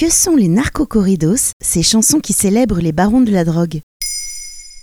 [0.00, 3.82] Que sont les narcocorridos, ces chansons qui célèbrent les barons de la drogue?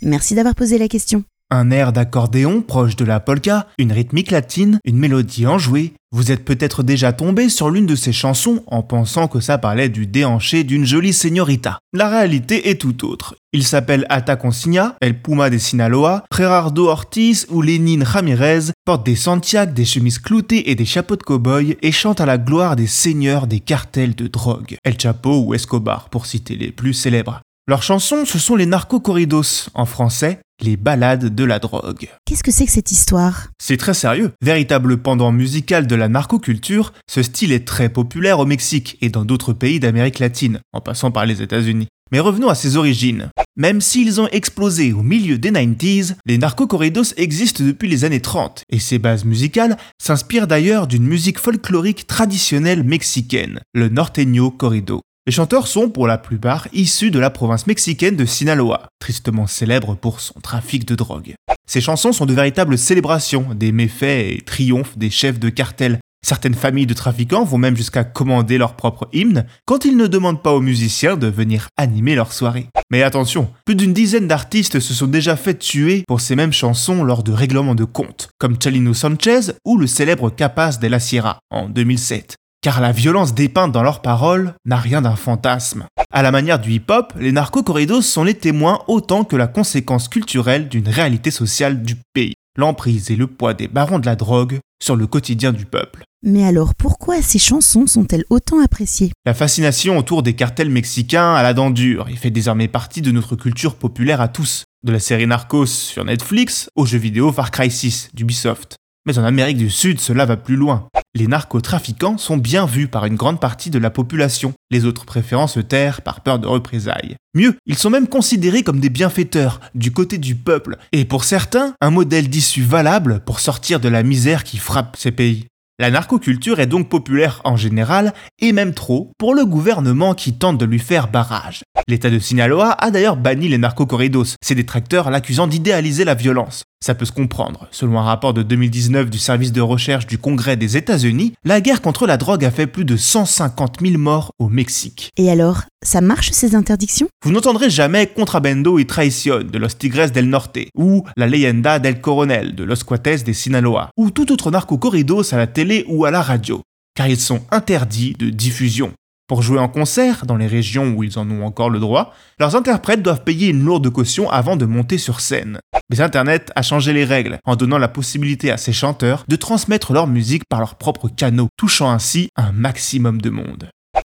[0.00, 1.22] Merci d'avoir posé la question.
[1.54, 5.92] Un air d'accordéon proche de la polka, une rythmique latine, une mélodie enjouée.
[6.10, 9.90] Vous êtes peut-être déjà tombé sur l'une de ces chansons en pensant que ça parlait
[9.90, 11.78] du déhanché d'une jolie señorita.
[11.92, 13.34] La réalité est tout autre.
[13.52, 19.14] Il s'appelle Ata Consigna, El Puma de Sinaloa, Gerardo Ortiz ou Lénine Ramirez, porte des
[19.14, 22.86] Santiago, des chemises cloutées et des chapeaux de cow-boy et chante à la gloire des
[22.86, 27.42] seigneurs des cartels de drogue, El Chapo ou Escobar pour citer les plus célèbres.
[27.68, 32.08] Leurs chansons, ce sont les narco-corridos, en français, les ballades de la drogue.
[32.24, 33.48] Qu'est-ce que c'est que cette histoire?
[33.60, 34.32] C'est très sérieux.
[34.42, 39.24] Véritable pendant musical de la narcoculture, ce style est très populaire au Mexique et dans
[39.24, 41.88] d'autres pays d'Amérique latine, en passant par les États-Unis.
[42.10, 43.30] Mais revenons à ses origines.
[43.56, 48.64] Même s'ils ont explosé au milieu des 90s, les narco-corridos existent depuis les années 30,
[48.70, 55.00] et ces bases musicales s'inspirent d'ailleurs d'une musique folklorique traditionnelle mexicaine, le norteño corrido.
[55.24, 59.94] Les chanteurs sont pour la plupart issus de la province mexicaine de Sinaloa, tristement célèbre
[59.94, 61.34] pour son trafic de drogue.
[61.64, 66.00] Ces chansons sont de véritables célébrations des méfaits et triomphes des chefs de cartel.
[66.26, 70.42] Certaines familles de trafiquants vont même jusqu'à commander leur propre hymne quand ils ne demandent
[70.42, 72.66] pas aux musiciens de venir animer leur soirée.
[72.90, 77.04] Mais attention, plus d'une dizaine d'artistes se sont déjà fait tuer pour ces mêmes chansons
[77.04, 81.38] lors de règlements de compte, comme Chalino Sanchez ou le célèbre Capaz de la Sierra
[81.52, 85.84] en 2007 car la violence dépeinte dans leurs paroles n'a rien d'un fantasme.
[86.12, 90.68] À la manière du hip-hop, les narco-corridos sont les témoins autant que la conséquence culturelle
[90.68, 94.94] d'une réalité sociale du pays, l'emprise et le poids des barons de la drogue sur
[94.94, 96.04] le quotidien du peuple.
[96.24, 99.10] Mais alors pourquoi ces chansons sont-elles autant appréciées?
[99.26, 103.10] La fascination autour des cartels mexicains à la dent dure et fait désormais partie de
[103.10, 107.50] notre culture populaire à tous, de la série Narcos sur Netflix au jeu vidéo Far
[107.50, 108.76] Cry 6 d'Ubisoft.
[109.04, 110.88] Mais en Amérique du Sud, cela va plus loin.
[111.14, 115.48] Les narcotrafiquants sont bien vus par une grande partie de la population, les autres préférant
[115.48, 117.16] se taire par peur de représailles.
[117.34, 121.74] Mieux, ils sont même considérés comme des bienfaiteurs, du côté du peuple, et pour certains,
[121.80, 125.46] un modèle d'issue valable pour sortir de la misère qui frappe ces pays.
[125.80, 130.58] La narcoculture est donc populaire en général, et même trop, pour le gouvernement qui tente
[130.58, 131.64] de lui faire barrage.
[131.88, 136.62] L'État de Sinaloa a d'ailleurs banni les narcocorridos, ses détracteurs l'accusant d'idéaliser la violence.
[136.84, 137.68] Ça peut se comprendre.
[137.70, 141.80] Selon un rapport de 2019 du service de recherche du Congrès des États-Unis, la guerre
[141.80, 145.10] contre la drogue a fait plus de 150 000 morts au Mexique.
[145.16, 147.08] Et alors, ça marche ces interdictions?
[147.24, 152.00] Vous n'entendrez jamais Contrabando y Traición de Los Tigres del Norte, ou La Leyenda del
[152.00, 156.10] Coronel de Los Cuates de Sinaloa, ou tout autre narco-corridos à la télé ou à
[156.10, 156.62] la radio,
[156.96, 158.92] car ils sont interdits de diffusion.
[159.32, 162.54] Pour jouer en concert, dans les régions où ils en ont encore le droit, leurs
[162.54, 165.58] interprètes doivent payer une lourde caution avant de monter sur scène.
[165.88, 169.94] Mais Internet a changé les règles en donnant la possibilité à ces chanteurs de transmettre
[169.94, 173.70] leur musique par leurs propres canaux, touchant ainsi un maximum de monde.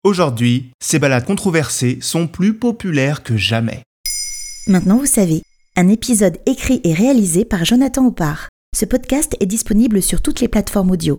[0.03, 3.85] Aujourd'hui, ces balades controversées sont plus populaires que jamais.
[4.67, 5.43] Maintenant vous savez,
[5.77, 8.49] un épisode écrit et réalisé par Jonathan Oppard.
[8.75, 11.19] Ce podcast est disponible sur toutes les plateformes audio.